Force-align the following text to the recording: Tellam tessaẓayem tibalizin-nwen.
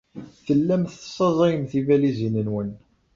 Tellam 0.45 0.83
tessaẓayem 0.85 1.63
tibalizin-nwen. 1.71 2.69